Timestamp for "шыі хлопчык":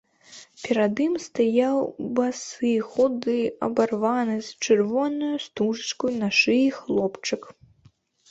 6.39-7.41